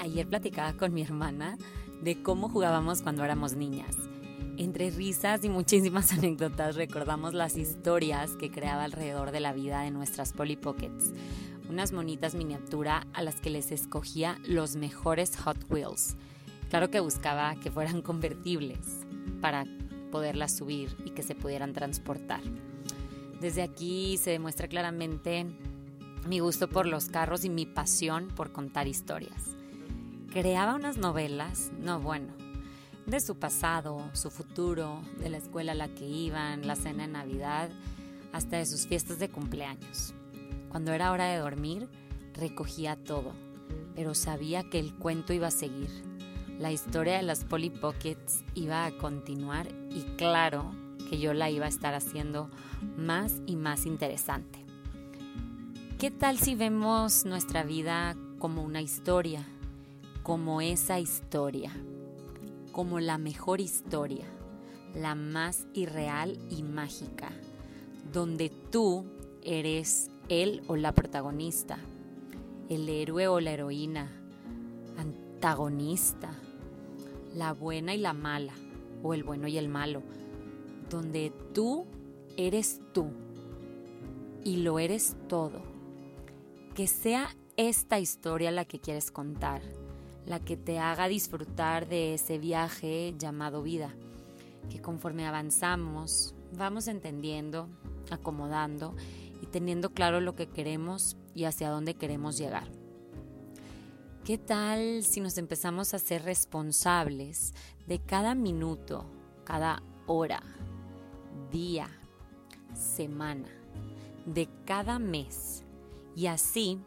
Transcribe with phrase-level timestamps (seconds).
[0.00, 1.58] Ayer platicaba con mi hermana
[2.00, 3.94] de cómo jugábamos cuando éramos niñas.
[4.56, 9.90] Entre risas y muchísimas anécdotas recordamos las historias que creaba alrededor de la vida de
[9.90, 11.12] nuestras Polly Pockets,
[11.68, 16.16] unas monitas miniatura a las que les escogía los mejores Hot Wheels.
[16.70, 19.04] Claro que buscaba que fueran convertibles
[19.42, 19.66] para
[20.10, 22.40] poderlas subir y que se pudieran transportar.
[23.38, 25.44] Desde aquí se demuestra claramente
[26.26, 29.59] mi gusto por los carros y mi pasión por contar historias.
[30.30, 32.32] Creaba unas novelas, no bueno,
[33.04, 37.12] de su pasado, su futuro, de la escuela a la que iban, la cena de
[37.12, 37.68] Navidad,
[38.32, 40.14] hasta de sus fiestas de cumpleaños.
[40.68, 41.88] Cuando era hora de dormir,
[42.32, 43.32] recogía todo,
[43.96, 45.90] pero sabía que el cuento iba a seguir.
[46.60, 50.70] La historia de las Polly Pockets iba a continuar y claro
[51.08, 52.50] que yo la iba a estar haciendo
[52.96, 54.64] más y más interesante.
[55.98, 59.44] ¿Qué tal si vemos nuestra vida como una historia,
[60.30, 61.72] como esa historia,
[62.70, 64.26] como la mejor historia,
[64.94, 67.32] la más irreal y mágica,
[68.12, 69.06] donde tú
[69.42, 71.80] eres él o la protagonista,
[72.68, 74.08] el héroe o la heroína,
[74.96, 76.30] antagonista,
[77.34, 78.54] la buena y la mala,
[79.02, 80.00] o el bueno y el malo,
[80.88, 81.86] donde tú
[82.36, 83.10] eres tú
[84.44, 85.60] y lo eres todo.
[86.76, 89.60] Que sea esta historia la que quieres contar,
[90.26, 93.94] la que te haga disfrutar de ese viaje llamado vida,
[94.70, 97.68] que conforme avanzamos vamos entendiendo,
[98.10, 98.94] acomodando
[99.40, 102.68] y teniendo claro lo que queremos y hacia dónde queremos llegar.
[104.24, 107.54] ¿Qué tal si nos empezamos a ser responsables
[107.86, 109.06] de cada minuto,
[109.44, 110.42] cada hora,
[111.50, 111.88] día,
[112.74, 113.48] semana,
[114.26, 115.64] de cada mes.
[116.14, 116.78] Y así,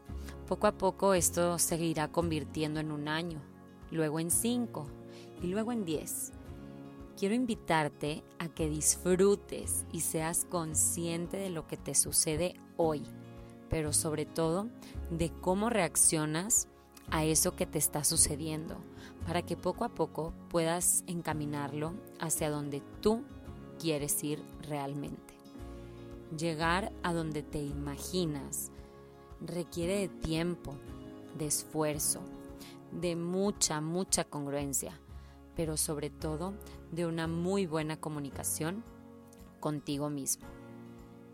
[0.54, 3.42] poco a poco esto se irá convirtiendo en un año,
[3.90, 4.86] luego en cinco
[5.42, 6.32] y luego en diez.
[7.18, 13.02] Quiero invitarte a que disfrutes y seas consciente de lo que te sucede hoy,
[13.68, 14.68] pero sobre todo
[15.10, 16.68] de cómo reaccionas
[17.10, 18.78] a eso que te está sucediendo,
[19.26, 23.24] para que poco a poco puedas encaminarlo hacia donde tú
[23.80, 25.34] quieres ir realmente.
[26.38, 28.70] Llegar a donde te imaginas
[29.46, 30.76] requiere de tiempo,
[31.38, 32.22] de esfuerzo,
[32.92, 35.00] de mucha, mucha congruencia,
[35.56, 36.54] pero sobre todo
[36.92, 38.84] de una muy buena comunicación
[39.60, 40.48] contigo mismo.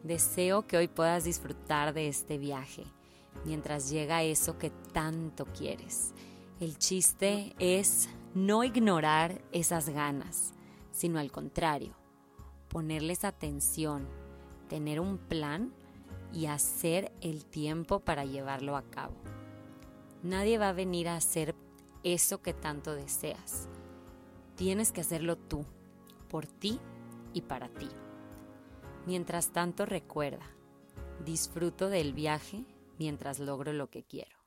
[0.04, 2.84] Deseo que hoy puedas disfrutar de este viaje
[3.46, 6.14] mientras llega eso que tanto quieres.
[6.60, 10.54] El chiste es no ignorar esas ganas,
[10.92, 11.94] sino al contrario,
[12.70, 14.08] ponerles atención,
[14.68, 15.74] tener un plan
[16.34, 19.16] y hacer el tiempo para llevarlo a cabo.
[20.24, 21.56] Nadie va a venir a hacer
[22.04, 23.68] eso que tanto deseas.
[24.56, 25.66] Tienes que hacerlo tú,
[26.28, 26.80] por ti
[27.34, 27.90] y para ti.
[29.06, 30.46] Mientras tanto recuerda,
[31.26, 32.66] disfruto del viaje
[32.98, 34.39] mientras logro lo que quiero.